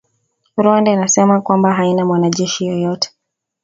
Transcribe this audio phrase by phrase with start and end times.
[0.59, 3.11] Rwanda inasema kwamba haina mwanajeshi yeyote